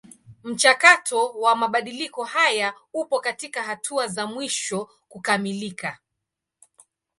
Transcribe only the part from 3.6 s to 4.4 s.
hatua za